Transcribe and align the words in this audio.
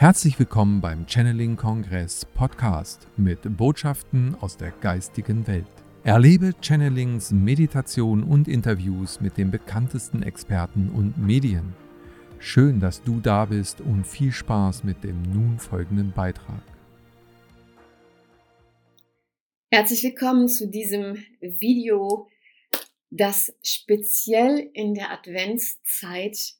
Herzlich 0.00 0.38
willkommen 0.38 0.80
beim 0.80 1.08
Channeling 1.08 1.56
Kongress 1.56 2.24
Podcast 2.24 3.08
mit 3.16 3.40
Botschaften 3.56 4.36
aus 4.40 4.56
der 4.56 4.70
geistigen 4.70 5.44
Welt. 5.48 5.66
Erlebe 6.04 6.54
Channelings, 6.60 7.32
Meditation 7.32 8.22
und 8.22 8.46
Interviews 8.46 9.20
mit 9.20 9.36
den 9.36 9.50
bekanntesten 9.50 10.22
Experten 10.22 10.90
und 10.90 11.18
Medien. 11.18 11.74
Schön, 12.38 12.78
dass 12.78 13.02
du 13.02 13.18
da 13.18 13.46
bist 13.46 13.80
und 13.80 14.06
viel 14.06 14.30
Spaß 14.30 14.84
mit 14.84 15.02
dem 15.02 15.20
nun 15.22 15.58
folgenden 15.58 16.12
Beitrag. 16.12 16.62
Herzlich 19.72 20.04
willkommen 20.04 20.46
zu 20.46 20.68
diesem 20.68 21.16
Video, 21.40 22.28
das 23.10 23.52
speziell 23.64 24.70
in 24.74 24.94
der 24.94 25.10
Adventszeit 25.10 26.54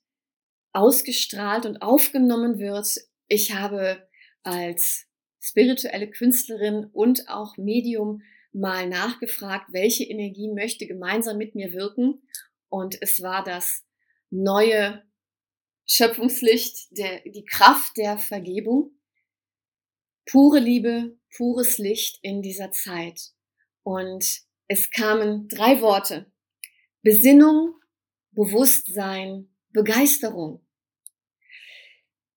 ausgestrahlt 0.72 1.66
und 1.66 1.82
aufgenommen 1.82 2.58
wird. 2.58 3.07
Ich 3.28 3.54
habe 3.54 4.08
als 4.42 5.06
spirituelle 5.40 6.10
Künstlerin 6.10 6.86
und 6.92 7.28
auch 7.28 7.56
Medium 7.56 8.22
mal 8.52 8.88
nachgefragt, 8.88 9.66
welche 9.72 10.04
Energie 10.04 10.50
möchte 10.52 10.86
gemeinsam 10.86 11.36
mit 11.36 11.54
mir 11.54 11.72
wirken. 11.72 12.22
Und 12.68 13.00
es 13.00 13.22
war 13.22 13.44
das 13.44 13.84
neue 14.30 15.02
Schöpfungslicht, 15.86 16.88
der, 16.96 17.22
die 17.24 17.44
Kraft 17.44 17.96
der 17.96 18.18
Vergebung, 18.18 18.98
pure 20.26 20.58
Liebe, 20.58 21.18
pures 21.36 21.78
Licht 21.78 22.18
in 22.22 22.42
dieser 22.42 22.72
Zeit. 22.72 23.32
Und 23.82 24.42
es 24.66 24.90
kamen 24.90 25.48
drei 25.48 25.80
Worte. 25.80 26.30
Besinnung, 27.02 27.74
Bewusstsein, 28.32 29.48
Begeisterung. 29.70 30.66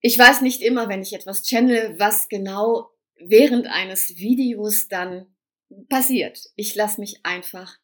Ich 0.02 0.18
weiß 0.18 0.42
nicht 0.42 0.62
immer, 0.62 0.90
wenn 0.90 1.02
ich 1.02 1.14
etwas 1.14 1.44
channel, 1.44 1.98
was 2.00 2.28
genau 2.28 2.92
während 3.18 3.68
eines 3.68 4.18
Videos 4.18 4.88
dann 4.88 5.36
passiert. 5.90 6.40
Ich 6.56 6.76
lasse 6.76 7.00
mich 7.00 7.20
einfach 7.24 7.78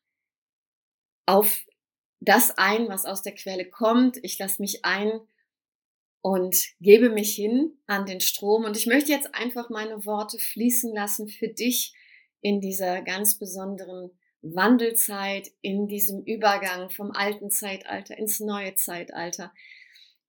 auf 1.26 1.66
das 2.20 2.58
ein, 2.58 2.90
was 2.90 3.06
aus 3.06 3.22
der 3.22 3.36
Quelle 3.36 3.70
kommt. 3.70 4.18
Ich 4.24 4.40
lasse 4.40 4.62
mich 4.62 4.84
ein 4.84 5.20
und 6.22 6.58
gebe 6.80 7.10
mich 7.10 7.36
hin 7.36 7.78
an 7.86 8.06
den 8.06 8.20
Strom. 8.20 8.66
Und 8.66 8.76
ich 8.76 8.88
möchte 8.88 9.12
jetzt 9.12 9.36
einfach 9.36 9.70
meine 9.70 10.06
Worte 10.06 10.40
fließen 10.40 10.94
lassen 10.94 11.28
für 11.28 11.50
dich 11.50 11.94
in 12.42 12.60
dieser 12.60 13.02
ganz 13.02 13.38
besonderen 13.38 14.12
Wandelzeit, 14.42 15.52
in 15.62 15.88
diesem 15.88 16.24
Übergang 16.24 16.90
vom 16.90 17.12
alten 17.12 17.52
Zeitalter 17.52 18.18
ins 18.18 18.40
neue 18.40 18.76
Zeitalter, 18.76 19.54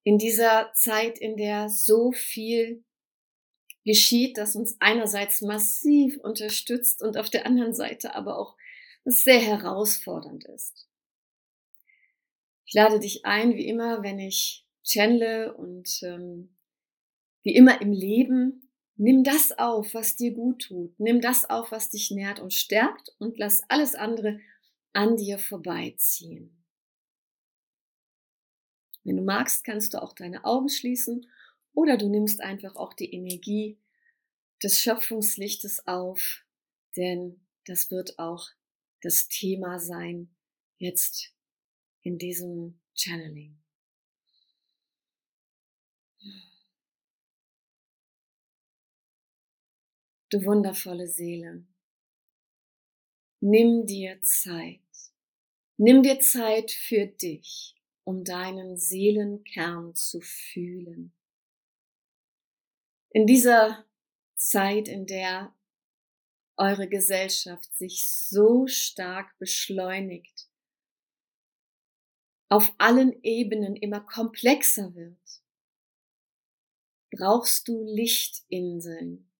in 0.08 0.16
dieser 0.16 0.72
Zeit, 0.72 1.18
in 1.18 1.36
der 1.36 1.68
so 1.68 2.12
viel 2.12 2.82
geschieht, 3.84 4.38
das 4.38 4.56
uns 4.56 4.78
einerseits 4.80 5.42
massiv 5.42 6.16
unterstützt 6.22 7.02
und 7.02 7.18
auf 7.18 7.28
der 7.28 7.44
anderen 7.44 7.74
Seite 7.74 8.14
aber 8.14 8.38
auch 8.38 8.56
sehr 9.04 9.38
herausfordernd 9.38 10.46
ist. 10.46 10.88
Ich 12.64 12.72
lade 12.72 13.00
dich 13.00 13.26
ein, 13.26 13.54
wie 13.54 13.68
immer, 13.68 14.02
wenn 14.02 14.18
ich 14.18 14.64
channele 14.82 15.52
und 15.54 16.00
ähm, 16.02 16.56
wie 17.42 17.54
immer 17.54 17.82
im 17.82 17.92
Leben, 17.92 18.70
nimm 18.96 19.24
das 19.24 19.58
auf, 19.58 19.92
was 19.92 20.16
dir 20.16 20.32
gut 20.32 20.68
tut. 20.68 20.98
Nimm 20.98 21.20
das 21.20 21.50
auf, 21.50 21.70
was 21.70 21.90
dich 21.90 22.10
nährt 22.10 22.40
und 22.40 22.54
stärkt 22.54 23.14
und 23.18 23.36
lass 23.36 23.62
alles 23.68 23.94
andere 23.94 24.40
an 24.94 25.18
dir 25.18 25.38
vorbeiziehen. 25.38 26.57
Wenn 29.08 29.16
du 29.16 29.22
magst, 29.22 29.64
kannst 29.64 29.94
du 29.94 30.02
auch 30.02 30.12
deine 30.12 30.44
Augen 30.44 30.68
schließen 30.68 31.26
oder 31.72 31.96
du 31.96 32.10
nimmst 32.10 32.42
einfach 32.42 32.76
auch 32.76 32.92
die 32.92 33.10
Energie 33.10 33.78
des 34.62 34.80
Schöpfungslichtes 34.80 35.86
auf, 35.86 36.44
denn 36.94 37.40
das 37.64 37.90
wird 37.90 38.18
auch 38.18 38.50
das 39.00 39.28
Thema 39.28 39.78
sein 39.78 40.28
jetzt 40.76 41.32
in 42.02 42.18
diesem 42.18 42.80
Channeling. 42.94 43.58
Du 50.28 50.44
wundervolle 50.44 51.06
Seele, 51.08 51.64
nimm 53.40 53.86
dir 53.86 54.20
Zeit. 54.20 54.82
Nimm 55.78 56.02
dir 56.02 56.20
Zeit 56.20 56.72
für 56.72 57.06
dich, 57.06 57.77
um 58.08 58.24
deinen 58.24 58.78
Seelenkern 58.78 59.94
zu 59.94 60.22
fühlen. 60.22 61.12
In 63.10 63.26
dieser 63.26 63.84
Zeit, 64.34 64.88
in 64.88 65.04
der 65.04 65.54
eure 66.56 66.88
Gesellschaft 66.88 67.76
sich 67.76 68.08
so 68.08 68.66
stark 68.66 69.38
beschleunigt, 69.38 70.48
auf 72.48 72.74
allen 72.78 73.22
Ebenen 73.22 73.76
immer 73.76 74.00
komplexer 74.00 74.94
wird, 74.94 75.42
brauchst 77.10 77.68
du 77.68 77.84
Lichtinseln. 77.84 79.30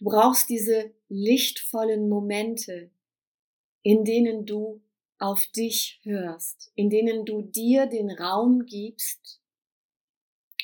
Du 0.00 0.06
brauchst 0.06 0.48
diese 0.48 0.92
lichtvollen 1.08 2.08
Momente, 2.08 2.90
in 3.82 4.04
denen 4.04 4.46
du 4.46 4.82
auf 5.18 5.46
dich 5.48 6.00
hörst, 6.02 6.72
in 6.74 6.90
denen 6.90 7.24
du 7.24 7.42
dir 7.42 7.86
den 7.86 8.10
Raum 8.10 8.66
gibst, 8.66 9.40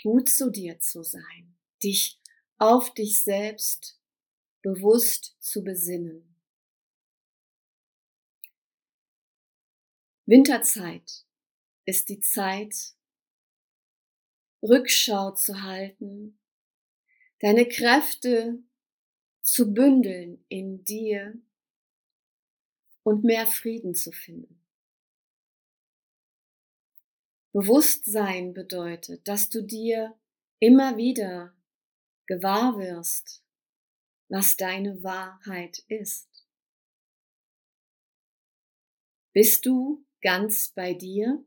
gut 0.02 0.28
zu 0.28 0.50
dir 0.50 0.80
zu 0.80 1.02
sein, 1.02 1.56
dich 1.82 2.20
auf 2.58 2.92
dich 2.94 3.22
selbst 3.22 3.98
bewusst 4.62 5.36
zu 5.40 5.64
besinnen. 5.64 6.36
Winterzeit 10.26 11.24
ist 11.86 12.08
die 12.08 12.20
Zeit, 12.20 12.94
Rückschau 14.62 15.32
zu 15.32 15.62
halten, 15.62 16.38
deine 17.40 17.66
Kräfte 17.66 18.62
zu 19.40 19.72
bündeln 19.72 20.44
in 20.48 20.84
dir 20.84 21.40
und 23.10 23.24
mehr 23.24 23.48
Frieden 23.48 23.96
zu 23.96 24.12
finden. 24.12 24.62
Bewusstsein 27.52 28.54
bedeutet, 28.54 29.26
dass 29.26 29.50
du 29.50 29.64
dir 29.64 30.16
immer 30.60 30.96
wieder 30.96 31.52
gewahr 32.26 32.78
wirst, 32.78 33.42
was 34.28 34.54
deine 34.54 35.02
Wahrheit 35.02 35.82
ist. 35.88 36.28
Bist 39.32 39.66
du 39.66 40.06
ganz 40.20 40.68
bei 40.68 40.94
dir 40.94 41.44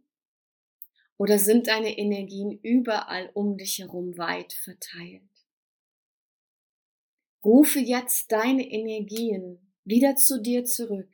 oder 1.16 1.40
sind 1.40 1.68
deine 1.68 1.98
Energien 1.98 2.60
überall 2.62 3.32
um 3.34 3.58
dich 3.58 3.80
herum 3.80 4.18
weit 4.18 4.52
verteilt? 4.52 5.22
Rufe 7.42 7.80
jetzt 7.80 8.34
deine 8.34 8.70
Energien 8.70 9.74
wieder 9.86 10.18
zu 10.18 10.42
dir 10.42 10.66
zurück. 10.66 11.13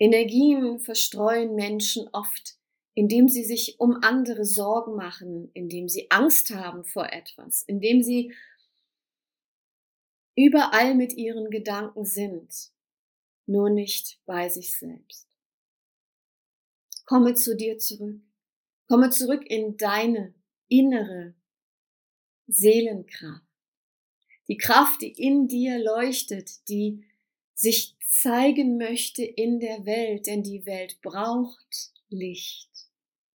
Energien 0.00 0.80
verstreuen 0.80 1.54
Menschen 1.54 2.08
oft 2.12 2.56
indem 2.94 3.28
sie 3.28 3.44
sich 3.44 3.78
um 3.78 4.02
andere 4.02 4.44
Sorgen 4.44 4.94
machen, 4.96 5.50
indem 5.54 5.88
sie 5.88 6.10
Angst 6.10 6.50
haben 6.50 6.84
vor 6.84 7.12
etwas, 7.12 7.62
indem 7.62 8.02
sie 8.02 8.34
überall 10.36 10.94
mit 10.94 11.14
ihren 11.14 11.50
Gedanken 11.50 12.04
sind, 12.04 12.72
nur 13.46 13.70
nicht 13.70 14.20
bei 14.26 14.48
sich 14.48 14.76
selbst. 14.76 15.28
Komme 17.04 17.34
zu 17.34 17.56
dir 17.56 17.78
zurück. 17.78 18.20
Komme 18.86 19.10
zurück 19.10 19.44
in 19.46 19.76
deine 19.76 20.34
innere 20.68 21.34
Seelenkraft. 22.46 23.46
Die 24.48 24.56
Kraft, 24.56 25.00
die 25.02 25.12
in 25.12 25.46
dir 25.46 25.78
leuchtet, 25.78 26.68
die 26.68 27.04
sich 27.54 27.96
zeigen 28.10 28.76
möchte 28.76 29.22
in 29.22 29.60
der 29.60 29.86
Welt, 29.86 30.26
denn 30.26 30.42
die 30.42 30.66
Welt 30.66 31.00
braucht 31.00 31.92
Licht. 32.08 32.68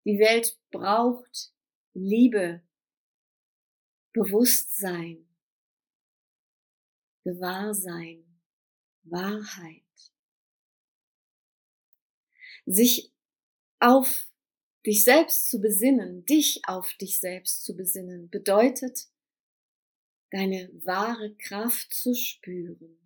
Die 0.05 0.19
Welt 0.19 0.59
braucht 0.73 1.53
Liebe, 1.95 2.61
Bewusstsein, 4.13 5.29
Gewahrsein, 7.23 8.25
Wahrheit. 9.05 9.83
Sich 12.67 13.13
auf 13.79 14.27
dich 14.85 15.05
selbst 15.05 15.51
zu 15.51 15.61
besinnen, 15.61 16.27
dich 16.27 16.63
auf 16.67 16.93
dich 16.95 17.21
selbst 17.21 17.65
zu 17.65 17.77
besinnen, 17.77 18.29
bedeutet, 18.29 19.07
deine 20.33 20.69
wahre 20.85 21.33
Kraft 21.37 21.95
zu 21.95 22.13
spüren. 22.15 23.04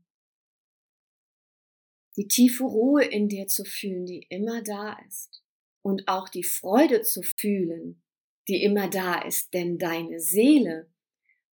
Die 2.19 2.27
tiefe 2.27 2.65
Ruhe 2.65 3.05
in 3.05 3.29
dir 3.29 3.47
zu 3.47 3.65
fühlen, 3.65 4.05
die 4.05 4.27
immer 4.29 4.61
da 4.61 4.99
ist. 5.07 5.41
Und 5.83 6.09
auch 6.09 6.29
die 6.29 6.43
Freude 6.43 7.03
zu 7.03 7.23
fühlen, 7.23 8.03
die 8.49 8.65
immer 8.65 8.89
da 8.89 9.23
ist, 9.23 9.55
denn 9.55 9.79
deine 9.79 10.19
Seele 10.19 10.91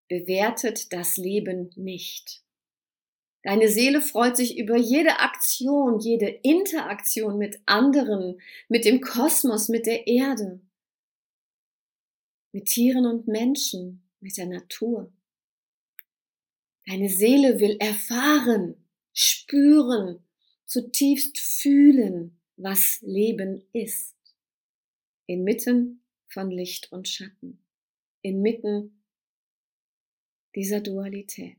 bewertet 0.09 0.91
das 0.91 1.17
Leben 1.17 1.69
nicht. 1.75 2.41
Deine 3.44 3.69
Seele 3.69 4.01
freut 4.01 4.38
sich 4.38 4.57
über 4.57 4.75
jede 4.75 5.19
Aktion, 5.19 6.00
jede 6.00 6.29
Interaktion 6.29 7.38
mit 7.38 7.62
anderen, 7.67 8.41
mit 8.67 8.85
dem 8.85 9.01
Kosmos, 9.01 9.69
mit 9.69 9.85
der 9.85 10.07
Erde, 10.07 10.62
mit 12.51 12.65
Tieren 12.65 13.06
und 13.06 13.27
Menschen, 13.27 14.09
mit 14.19 14.35
der 14.38 14.47
Natur. 14.47 15.13
Deine 16.88 17.09
Seele 17.09 17.59
will 17.59 17.77
erfahren, 17.79 18.83
spüren, 19.13 20.25
zutiefst 20.75 21.39
fühlen, 21.39 22.38
was 22.57 23.00
Leben 23.01 23.63
ist. 23.72 24.13
Inmitten 25.25 26.01
von 26.27 26.51
Licht 26.51 26.92
und 26.92 27.07
Schatten, 27.07 27.63
inmitten 28.22 29.01
dieser 30.54 30.81
Dualität. 30.81 31.56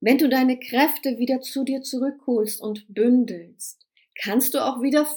Wenn 0.00 0.18
du 0.18 0.28
deine 0.28 0.60
Kräfte 0.60 1.18
wieder 1.18 1.40
zu 1.40 1.64
dir 1.64 1.80
zurückholst 1.80 2.60
und 2.60 2.84
bündelst, 2.92 3.86
kannst 4.14 4.52
du 4.52 4.58
auch 4.58 4.82
wieder 4.82 5.08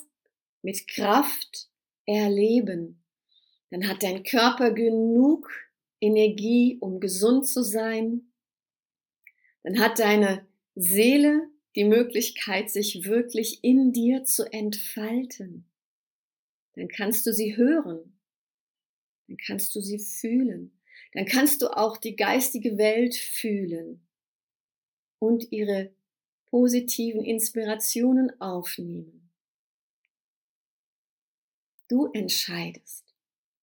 mit 0.61 0.87
Kraft 0.87 1.69
erleben. 2.05 3.03
Dann 3.69 3.89
hat 3.89 4.01
dein 4.01 4.23
Körper 4.23 4.71
genug 4.71 5.51
Energie, 5.99 6.77
um 6.79 7.01
gesund 7.01 7.45
zu 7.45 7.63
sein. 7.63 8.31
Dann 9.63 9.79
hat 9.79 9.99
deine 9.99 10.47
Seele 10.75 11.49
die 11.75 11.83
Möglichkeit, 11.83 12.69
sich 12.69 13.05
wirklich 13.05 13.63
in 13.63 13.93
dir 13.93 14.25
zu 14.25 14.51
entfalten. 14.51 15.65
Dann 16.73 16.87
kannst 16.87 17.25
du 17.25 17.33
sie 17.33 17.57
hören. 17.57 18.17
Dann 19.27 19.37
kannst 19.37 19.75
du 19.75 19.81
sie 19.81 19.99
fühlen. 19.99 20.79
Dann 21.13 21.25
kannst 21.25 21.61
du 21.61 21.67
auch 21.67 21.97
die 21.97 22.15
geistige 22.15 22.77
Welt 22.77 23.15
fühlen 23.15 24.05
und 25.19 25.51
ihre 25.51 25.93
positiven 26.47 27.23
Inspirationen 27.23 28.39
aufnehmen. 28.41 29.31
Du 31.87 32.11
entscheidest, 32.13 33.13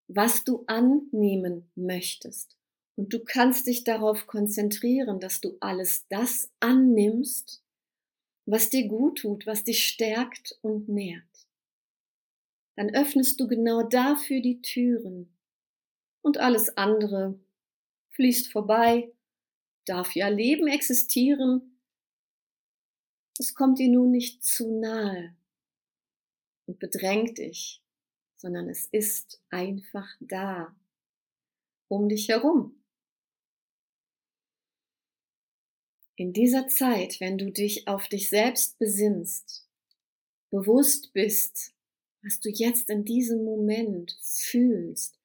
was 0.08 0.44
du 0.44 0.64
annehmen 0.66 1.70
möchtest. 1.74 2.59
Und 3.00 3.14
du 3.14 3.24
kannst 3.24 3.66
dich 3.66 3.82
darauf 3.82 4.26
konzentrieren, 4.26 5.20
dass 5.20 5.40
du 5.40 5.56
alles 5.60 6.06
das 6.10 6.50
annimmst, 6.60 7.64
was 8.44 8.68
dir 8.68 8.88
gut 8.88 9.20
tut, 9.20 9.46
was 9.46 9.64
dich 9.64 9.88
stärkt 9.88 10.58
und 10.60 10.86
nährt. 10.86 11.48
Dann 12.76 12.90
öffnest 12.90 13.40
du 13.40 13.48
genau 13.48 13.84
dafür 13.84 14.42
die 14.42 14.60
Türen 14.60 15.34
und 16.20 16.36
alles 16.36 16.76
andere 16.76 17.40
fließt 18.10 18.52
vorbei 18.52 19.10
darf 19.86 20.14
ja 20.14 20.28
Leben 20.28 20.66
existieren. 20.66 21.80
Es 23.38 23.54
kommt 23.54 23.78
dir 23.78 23.88
nun 23.88 24.10
nicht 24.10 24.44
zu 24.44 24.78
nahe 24.78 25.34
und 26.66 26.78
bedrängt 26.78 27.38
dich, 27.38 27.82
sondern 28.36 28.68
es 28.68 28.88
ist 28.92 29.42
einfach 29.48 30.06
da, 30.20 30.76
um 31.88 32.10
dich 32.10 32.28
herum. 32.28 32.76
In 36.20 36.34
dieser 36.34 36.68
Zeit, 36.68 37.18
wenn 37.20 37.38
du 37.38 37.50
dich 37.50 37.88
auf 37.88 38.06
dich 38.06 38.28
selbst 38.28 38.78
besinnst, 38.78 39.66
bewusst 40.50 41.14
bist, 41.14 41.72
was 42.22 42.40
du 42.40 42.50
jetzt 42.50 42.90
in 42.90 43.06
diesem 43.06 43.42
Moment 43.42 44.18
fühlst, 44.20 45.18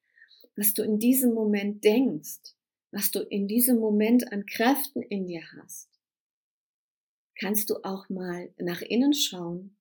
was 0.55 0.73
du 0.73 0.83
in 0.83 0.97
diesem 0.97 1.33
Moment 1.33 1.83
denkst, 1.83 2.55
was 2.91 3.11
du 3.11 3.19
in 3.19 3.49
diesem 3.49 3.77
Moment 3.77 4.31
an 4.31 4.45
Kräften 4.45 5.01
in 5.01 5.27
dir 5.27 5.43
hast, 5.57 5.89
kannst 7.37 7.69
du 7.71 7.83
auch 7.83 8.07
mal 8.07 8.53
nach 8.57 8.81
innen 8.81 9.13
schauen 9.13 9.75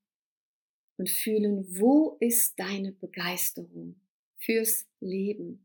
und 0.96 1.08
fühlen, 1.08 1.78
wo 1.78 2.16
ist 2.19 2.58
deine 2.58 2.90
Begeisterung 2.90 4.00
fürs 4.38 4.84
Leben? 4.99 5.64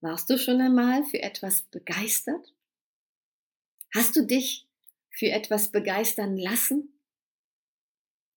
Warst 0.00 0.30
du 0.30 0.38
schon 0.38 0.62
einmal 0.62 1.04
für 1.04 1.20
etwas 1.20 1.60
begeistert? 1.64 2.54
Hast 3.94 4.16
du 4.16 4.26
dich 4.26 4.66
für 5.10 5.30
etwas 5.30 5.72
begeistern 5.72 6.36
lassen? 6.36 7.00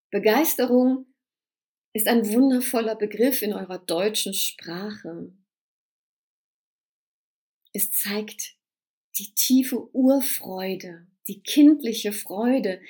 Begeisterung 0.09 1.05
ist 1.93 2.07
ein 2.07 2.27
wundervoller 2.29 2.95
Begriff 2.95 3.41
in 3.41 3.53
eurer 3.53 3.79
deutschen 3.79 4.33
Sprache. 4.33 5.33
Es 7.73 7.91
zeigt 7.91 8.55
die 9.17 9.33
tiefe 9.33 9.93
Urfreude, 9.93 11.07
die 11.27 11.41
kindliche 11.41 12.13
Freude, 12.13 12.81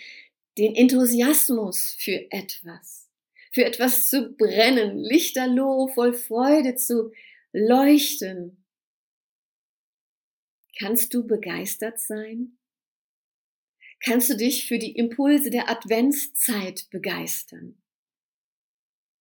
den 0.58 0.76
Enthusiasmus 0.76 1.96
für 1.98 2.32
etwas, 2.32 3.10
für 3.52 3.66
etwas 3.66 4.10
zu 4.10 4.34
brennen, 4.34 5.00
lichterloh, 5.00 5.88
voll 5.88 6.14
Freude 6.14 6.76
zu 6.76 7.12
leuchten. 7.54 8.61
Kannst 10.82 11.14
du 11.14 11.28
begeistert 11.28 12.00
sein? 12.00 12.58
Kannst 14.04 14.32
du 14.32 14.36
dich 14.36 14.68
für 14.68 14.80
die 14.80 14.96
Impulse 14.96 15.52
der 15.52 15.70
Adventszeit 15.70 16.88
begeistern? 16.90 17.76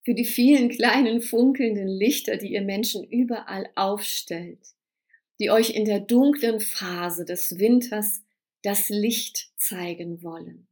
Für 0.03 0.15
die 0.15 0.25
vielen 0.25 0.71
kleinen 0.71 1.21
funkelnden 1.21 1.89
Lichter, 1.89 2.39
die 2.39 2.55
ihr 2.55 2.62
Menschen 2.62 3.05
überall 3.05 3.69
aufstellt? 3.75 4.75
die 5.41 5.51
euch 5.51 5.71
in 5.71 5.87
der 5.87 6.01
dunklen 6.01 6.61
Phase 6.61 7.25
des 7.25 7.59
Winters 7.59 8.23
das 8.62 8.91
Licht 8.91 9.51
zeigen 9.57 10.23
wollen. 10.23 10.69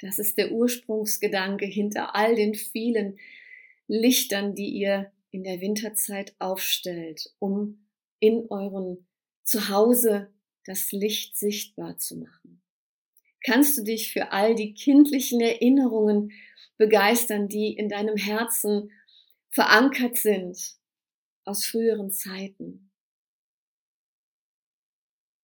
Das 0.00 0.18
ist 0.18 0.36
der 0.36 0.50
Ursprungsgedanke 0.50 1.64
hinter 1.64 2.16
all 2.16 2.34
den 2.34 2.56
vielen 2.56 3.18
Lichtern, 3.86 4.56
die 4.56 4.68
ihr 4.68 5.12
in 5.30 5.44
der 5.44 5.60
Winterzeit 5.60 6.34
aufstellt, 6.40 7.32
um 7.38 7.86
in 8.18 8.46
euren 8.50 9.06
Zuhause 9.44 10.32
das 10.64 10.92
Licht 10.92 11.36
sichtbar 11.36 11.98
zu 11.98 12.16
machen. 12.16 12.62
Kannst 13.44 13.76
du 13.76 13.82
dich 13.84 14.12
für 14.12 14.32
all 14.32 14.54
die 14.54 14.72
kindlichen 14.72 15.40
Erinnerungen 15.40 16.32
begeistern, 16.78 17.48
die 17.48 17.74
in 17.74 17.88
deinem 17.88 18.16
Herzen 18.16 18.90
verankert 19.50 20.16
sind 20.16 20.58
aus 21.44 21.66
früheren 21.66 22.10
Zeiten? 22.10 22.90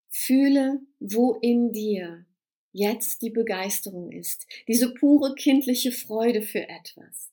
Fühle, 0.09 0.81
wo 0.99 1.35
in 1.35 1.73
dir 1.73 2.27
jetzt 2.73 3.23
die 3.23 3.31
Begeisterung 3.31 4.13
ist, 4.13 4.47
diese 4.67 4.95
pure 4.95 5.35
kindliche 5.35 5.93
Freude 5.93 6.43
für 6.43 6.69
etwas. 6.69 7.31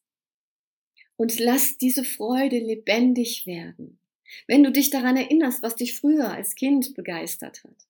Und 1.16 1.40
lass 1.40 1.78
diese 1.78 2.04
Freude 2.04 2.60
lebendig 2.60 3.46
werden. 3.46 4.00
Wenn 4.48 4.64
du 4.64 4.72
dich 4.72 4.90
daran 4.90 5.18
erinnerst, 5.18 5.64
was 5.64 5.76
dich 5.76 5.98
früher 5.98 6.32
als 6.32 6.56
Kind 6.56 6.94
begeistert 6.96 7.64
hat, 7.64 7.88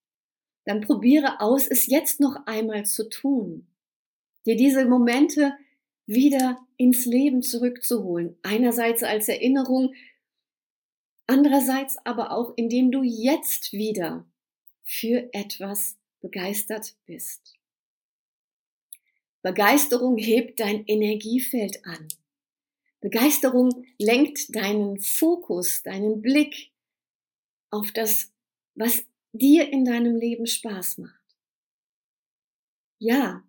dann 0.66 0.82
probiere 0.82 1.40
aus, 1.40 1.68
es 1.68 1.88
jetzt 1.88 2.20
noch 2.20 2.46
einmal 2.46 2.86
zu 2.86 3.10
tun. 3.10 3.68
Dir 4.46 4.56
diese 4.56 4.86
Momente 4.86 5.54
wieder 6.06 6.60
ins 6.78 7.06
Leben 7.06 7.42
zurückzuholen. 7.42 8.38
Einerseits 8.44 9.04
als 9.04 9.28
Erinnerung, 9.28 9.94
andererseits 11.26 11.98
aber 12.06 12.32
auch, 12.32 12.54
indem 12.56 12.92
du 12.92 13.04
jetzt 13.04 13.74
wieder 13.74 14.26
für 14.84 15.30
etwas 15.34 15.98
begeistert 16.22 16.96
bist. 17.06 17.56
Begeisterung 19.42 20.18
hebt 20.18 20.60
dein 20.60 20.86
Energiefeld 20.86 21.86
an. 21.86 22.08
Begeisterung 23.10 23.86
lenkt 23.98 24.54
deinen 24.54 25.00
Fokus, 25.00 25.82
deinen 25.82 26.22
Blick 26.22 26.74
auf 27.70 27.94
das, 27.94 28.34
was 28.76 29.06
dir 29.32 29.72
in 29.72 29.86
deinem 29.86 30.18
Leben 30.18 30.46
Spaß 30.46 30.98
macht. 30.98 31.14
Ja, 33.00 33.46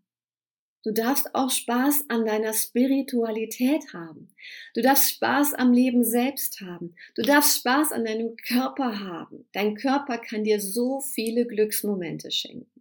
Du 0.84 0.92
darfst 0.92 1.34
auch 1.34 1.50
Spaß 1.50 2.04
an 2.08 2.24
deiner 2.24 2.54
Spiritualität 2.54 3.92
haben. 3.92 4.32
Du 4.74 4.80
darfst 4.80 5.10
Spaß 5.10 5.54
am 5.54 5.72
Leben 5.72 6.04
selbst 6.04 6.60
haben. 6.60 6.94
Du 7.16 7.22
darfst 7.22 7.58
Spaß 7.58 7.90
an 7.90 8.04
deinem 8.04 8.36
Körper 8.36 9.00
haben. 9.00 9.46
Dein 9.52 9.74
Körper 9.74 10.18
kann 10.18 10.44
dir 10.44 10.60
so 10.60 11.00
viele 11.00 11.46
Glücksmomente 11.46 12.30
schenken. 12.30 12.80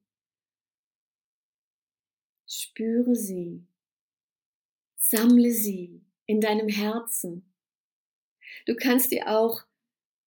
Spüre 2.46 3.16
sie. 3.16 3.66
Sammle 4.96 5.52
sie 5.52 6.07
in 6.28 6.40
deinem 6.40 6.68
Herzen. 6.68 7.52
Du 8.66 8.76
kannst 8.76 9.12
dir 9.12 9.28
auch 9.28 9.64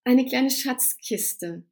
eine 0.04 0.26
kleine 0.26 0.50
Schatzkiste 0.50 1.64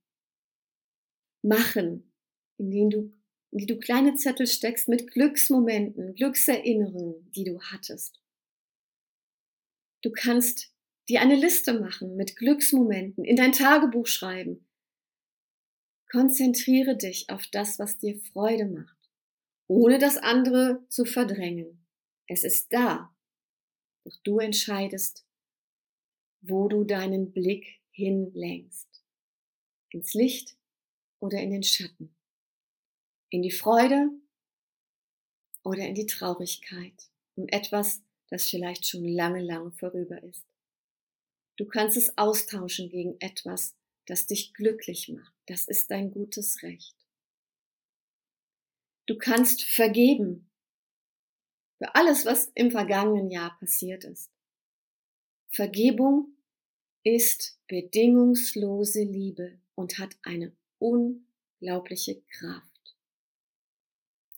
machen, 1.43 2.13
in 2.59 2.71
denen 2.71 2.91
du 2.91 3.19
in 3.51 3.59
die 3.59 3.67
du 3.67 3.79
kleine 3.79 4.15
Zettel 4.15 4.47
steckst 4.47 4.89
mit 4.89 5.11
Glücksmomenten, 5.11 6.15
Glückserinnerungen, 6.15 7.31
die 7.33 7.45
du 7.45 7.61
hattest. 7.61 8.21
Du 10.03 10.11
kannst 10.13 10.73
dir 11.09 11.23
eine 11.23 11.35
Liste 11.35 11.81
machen 11.81 12.17
mit 12.17 12.37
Glücksmomenten, 12.37 13.25
in 13.25 13.37
dein 13.37 13.53
Tagebuch 13.53 14.07
schreiben. 14.07 14.67
Konzentriere 16.11 16.97
dich 16.97 17.31
auf 17.31 17.47
das, 17.47 17.79
was 17.79 17.99
dir 17.99 18.19
Freude 18.33 18.67
macht, 18.67 19.11
ohne 19.67 19.99
das 19.99 20.17
andere 20.17 20.85
zu 20.89 21.05
verdrängen. 21.05 21.87
Es 22.27 22.45
ist 22.45 22.73
da, 22.73 23.15
doch 24.09 24.17
du 24.23 24.39
entscheidest, 24.39 25.25
wo 26.41 26.69
du 26.69 26.85
deinen 26.85 27.33
Blick 27.33 27.81
hinlenkst. 27.91 28.89
Ins 29.91 30.15
Licht 30.15 30.57
oder 31.21 31.39
in 31.41 31.51
den 31.51 31.63
Schatten. 31.63 32.15
In 33.31 33.43
die 33.43 33.51
Freude 33.51 34.11
oder 35.63 35.87
in 35.87 35.95
die 35.95 36.07
Traurigkeit. 36.07 36.95
Um 37.35 37.49
etwas, 37.49 38.03
das 38.29 38.49
vielleicht 38.49 38.87
schon 38.87 39.05
lange, 39.05 39.43
lange 39.43 39.73
vorüber 39.73 40.23
ist. 40.23 40.45
Du 41.57 41.67
kannst 41.67 41.97
es 41.97 42.17
austauschen 42.17 42.89
gegen 42.89 43.21
etwas, 43.21 43.75
das 44.07 44.27
dich 44.27 44.55
glücklich 44.55 45.09
macht. 45.09 45.35
Das 45.47 45.67
ist 45.67 45.91
dein 45.91 46.11
gutes 46.11 46.63
Recht. 46.63 46.95
Du 49.07 49.19
kannst 49.19 49.65
vergeben 49.65 50.48
für 51.79 51.95
alles, 51.95 52.27
was 52.27 52.51
im 52.55 52.71
vergangenen 52.71 53.31
Jahr 53.31 53.57
passiert 53.59 54.05
ist. 54.05 54.31
Vergebung 55.49 56.37
ist 57.05 57.59
bedingungslose 57.69 59.05
Liebe 59.05 59.59
und 59.77 59.99
hat 59.99 60.17
eine 60.23 60.53
unglaubliche 60.79 62.21
Kraft. 62.31 62.97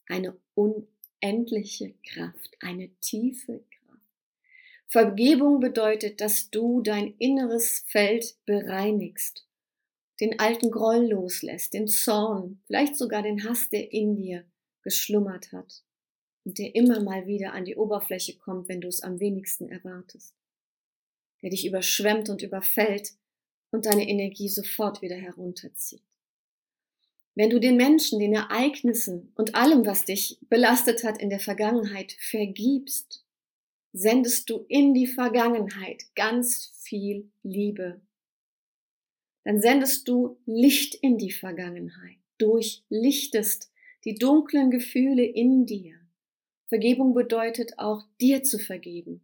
Eine 0.07 0.37
unendliche 0.55 1.95
Kraft, 2.05 2.57
eine 2.61 2.91
tiefe 3.01 3.65
Kraft. 3.71 4.03
Vergebung 4.87 5.61
bedeutet, 5.61 6.21
dass 6.21 6.51
du 6.51 6.83
dein 6.83 7.15
inneres 7.19 7.85
Feld 7.87 8.37
bereinigst, 8.45 9.47
den 10.21 10.39
alten 10.39 10.71
Groll 10.71 11.09
loslässt, 11.11 11.73
den 11.73 11.89
Zorn, 11.89 12.61
vielleicht 12.67 12.97
sogar 12.97 13.23
den 13.23 13.45
Hass, 13.45 13.71
der 13.71 13.93
in 13.93 14.17
dir 14.17 14.45
geschlummert 14.83 15.53
hat 15.53 15.85
der 16.45 16.75
immer 16.75 17.01
mal 17.01 17.27
wieder 17.27 17.53
an 17.53 17.65
die 17.65 17.77
Oberfläche 17.77 18.37
kommt, 18.37 18.69
wenn 18.69 18.81
du 18.81 18.89
es 18.89 19.03
am 19.03 19.21
wenigsten 19.21 19.69
erwartest, 19.69 20.35
der 21.43 21.51
dich 21.51 21.67
überschwemmt 21.67 22.29
und 22.29 22.43
überfällt 22.43 23.13
und 23.71 23.87
deine 23.87 24.09
Energie 24.09 24.49
sofort 24.49 25.03
wieder 25.03 25.17
herunterzieht. 25.17 26.03
Wenn 27.35 27.51
du 27.51 27.61
den 27.61 27.77
Menschen, 27.77 28.19
den 28.19 28.35
Ereignissen 28.35 29.33
und 29.37 29.55
allem, 29.55 29.87
was 29.87 30.05
dich 30.05 30.39
belastet 30.49 31.05
hat 31.05 31.19
in 31.19 31.31
der 31.31 31.41
Vergangenheit, 31.41 32.17
vergibst, 32.19 33.25
sendest 33.93 34.51
du 34.51 34.65
in 34.69 34.95
die 34.95 35.07
Vergangenheit 35.07 36.05
ganz 36.15 36.73
viel 36.83 37.31
Liebe. 37.43 38.01
Dann 39.45 39.61
sendest 39.61 40.09
du 40.09 40.39
Licht 40.45 40.95
in 40.95 41.19
die 41.19 41.33
Vergangenheit, 41.33 42.19
durchlichtest 42.39 43.71
die 44.05 44.15
dunklen 44.15 44.71
Gefühle 44.71 45.25
in 45.25 45.67
dir. 45.67 46.00
Vergebung 46.71 47.15
bedeutet 47.15 47.81
auch 47.81 48.05
dir 48.21 48.45
zu 48.45 48.61
vergeben. 48.61 49.21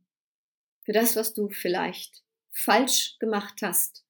Für 0.82 0.92
das, 0.92 1.14
was 1.14 1.32
du 1.32 1.48
vielleicht 1.48 2.24
falsch 2.50 3.16
gemacht 3.20 3.62
hast. 3.62 4.04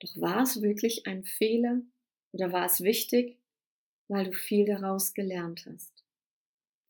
Doch 0.00 0.20
war 0.20 0.42
es 0.42 0.62
wirklich 0.62 1.06
ein 1.06 1.22
Fehler 1.24 1.80
oder 2.32 2.50
war 2.50 2.66
es 2.66 2.80
wichtig, 2.80 3.38
weil 4.08 4.24
du 4.24 4.32
viel 4.32 4.66
daraus 4.66 5.14
gelernt 5.14 5.64
hast? 5.64 5.92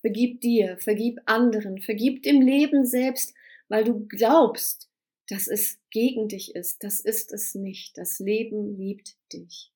Vergib 0.00 0.40
dir, 0.40 0.78
vergib 0.78 1.20
anderen, 1.26 1.82
vergib 1.82 2.22
dem 2.22 2.40
Leben 2.40 2.86
selbst, 2.86 3.34
weil 3.68 3.84
du 3.84 4.06
glaubst, 4.08 4.88
dass 5.28 5.46
es 5.46 5.78
gegen 5.90 6.28
dich 6.28 6.54
ist. 6.54 6.82
Das 6.82 7.00
ist 7.00 7.32
es 7.32 7.54
nicht. 7.54 7.98
Das 7.98 8.18
Leben 8.18 8.78
liebt 8.78 9.18
dich. 9.30 9.70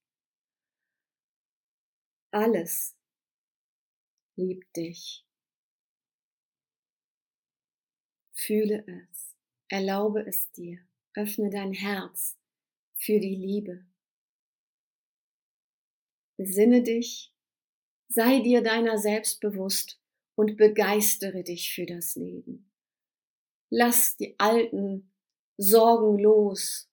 Alles 2.31 2.98
liebt 4.39 4.77
dich. 4.77 5.27
Fühle 8.33 8.85
es, 8.87 9.37
erlaube 9.69 10.25
es 10.27 10.51
dir, 10.53 10.79
öffne 11.15 11.51
dein 11.51 11.73
Herz 11.73 12.39
für 12.95 13.19
die 13.19 13.35
Liebe. 13.35 13.85
Besinne 16.37 16.83
dich, 16.83 17.35
sei 18.09 18.41
dir 18.41 18.63
deiner 18.63 18.97
selbst 18.97 19.41
bewusst 19.41 20.01
und 20.37 20.57
begeistere 20.57 21.43
dich 21.43 21.75
für 21.75 21.85
das 21.85 22.15
Leben. 22.15 22.71
Lass 23.71 24.17
die 24.17 24.39
alten 24.39 25.11
Sorgen 25.57 26.19
los. 26.19 26.89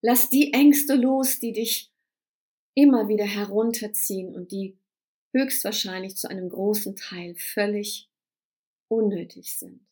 Lass 0.00 0.30
die 0.30 0.54
Ängste 0.54 0.94
los, 0.94 1.38
die 1.38 1.52
dich 1.52 1.92
immer 2.74 3.08
wieder 3.08 3.26
herunterziehen 3.26 4.34
und 4.34 4.50
die 4.50 4.78
höchstwahrscheinlich 5.36 6.16
zu 6.16 6.28
einem 6.28 6.48
großen 6.48 6.96
Teil 6.96 7.34
völlig 7.34 8.08
unnötig 8.88 9.56
sind. 9.56 9.86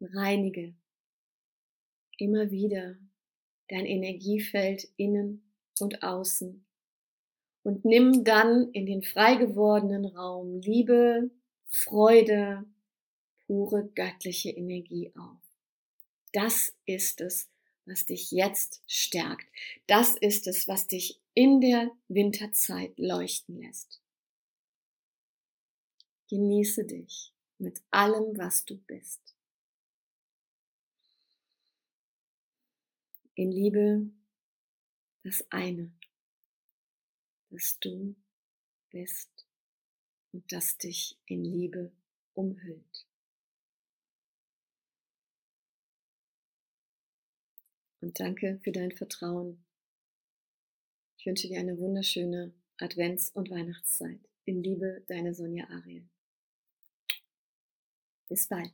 Reinige 0.00 0.74
immer 2.18 2.50
wieder 2.50 2.96
dein 3.68 3.86
Energiefeld 3.86 4.88
innen 4.96 5.42
und 5.80 6.02
außen 6.02 6.64
und 7.62 7.84
nimm 7.84 8.24
dann 8.24 8.70
in 8.72 8.86
den 8.86 9.02
frei 9.02 9.36
gewordenen 9.36 10.04
Raum 10.04 10.60
Liebe, 10.60 11.30
Freude, 11.68 12.64
pure 13.46 13.88
göttliche 13.94 14.50
Energie 14.50 15.12
auf. 15.16 15.38
Das 16.32 16.72
ist 16.86 17.20
es, 17.20 17.48
was 17.86 18.06
dich 18.06 18.30
jetzt 18.30 18.82
stärkt. 18.86 19.46
Das 19.86 20.16
ist 20.16 20.46
es, 20.46 20.68
was 20.68 20.86
dich 20.88 21.21
in 21.34 21.60
der 21.60 21.90
Winterzeit 22.08 22.98
leuchten 22.98 23.60
lässt. 23.60 24.00
Genieße 26.28 26.84
dich 26.84 27.32
mit 27.58 27.82
allem, 27.90 28.36
was 28.36 28.64
du 28.64 28.78
bist. 28.78 29.20
In 33.34 33.50
Liebe 33.50 34.10
das 35.22 35.44
eine 35.50 35.92
dass 37.52 37.78
du 37.80 38.16
bist 38.90 39.30
und 40.32 40.50
das 40.50 40.78
dich 40.78 41.18
in 41.26 41.44
Liebe 41.44 41.92
umhüllt. 42.32 43.06
Und 48.00 48.18
danke 48.18 48.58
für 48.64 48.72
dein 48.72 48.90
Vertrauen. 48.90 49.62
Ich 51.22 51.26
wünsche 51.26 51.46
dir 51.46 51.60
eine 51.60 51.78
wunderschöne 51.78 52.52
Advents- 52.80 53.30
und 53.32 53.48
Weihnachtszeit. 53.48 54.18
In 54.44 54.60
Liebe, 54.60 55.04
deine 55.06 55.32
Sonja 55.32 55.68
Ariel. 55.70 56.02
Bis 58.28 58.48
bald. 58.48 58.72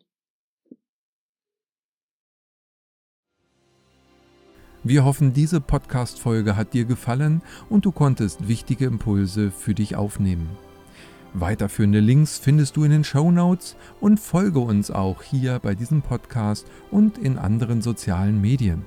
Wir 4.82 5.04
hoffen, 5.04 5.34
diese 5.34 5.60
Podcast-Folge 5.60 6.56
hat 6.56 6.72
dir 6.72 6.86
gefallen 6.86 7.42
und 7.68 7.84
du 7.84 7.92
konntest 7.92 8.48
wichtige 8.48 8.86
Impulse 8.86 9.50
für 9.50 9.74
dich 9.74 9.94
aufnehmen. 9.94 10.48
Weiterführende 11.34 12.00
Links 12.00 12.38
findest 12.38 12.78
du 12.78 12.84
in 12.84 12.92
den 12.92 13.04
Show 13.04 13.30
Notes 13.30 13.76
und 14.00 14.20
folge 14.20 14.60
uns 14.60 14.90
auch 14.90 15.22
hier 15.22 15.58
bei 15.58 15.74
diesem 15.74 16.00
Podcast 16.00 16.66
und 16.90 17.18
in 17.18 17.36
anderen 17.36 17.82
sozialen 17.82 18.40
Medien. 18.40 18.86